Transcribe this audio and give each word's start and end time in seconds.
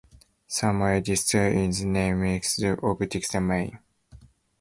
Samuel 0.47 0.99
Dexter 1.01 1.45
is 1.49 1.81
the 1.81 1.85
namesake 1.85 2.79
of 2.81 3.07
Dexter, 3.07 3.39
Maine. 3.39 3.77